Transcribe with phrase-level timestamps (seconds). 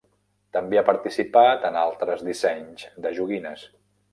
[0.55, 3.69] També ha participat en altres dissenys de joguines.